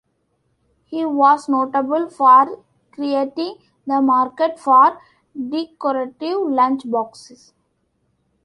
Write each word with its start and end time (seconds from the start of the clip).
He 0.85 1.05
was 1.05 1.47
notable 1.47 2.09
for 2.09 2.63
creating 2.91 3.57
the 3.85 4.01
market 4.01 4.57
for 4.59 4.99
decorative 5.37 6.39
lunch 6.49 6.89
boxes. 6.89 7.53